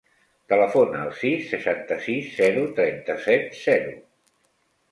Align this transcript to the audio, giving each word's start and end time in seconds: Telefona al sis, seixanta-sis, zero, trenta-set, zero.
Telefona 0.53 1.01
al 1.07 1.11
sis, 1.17 1.43
seixanta-sis, 1.51 2.33
zero, 2.39 2.65
trenta-set, 2.81 3.47
zero. 3.61 3.95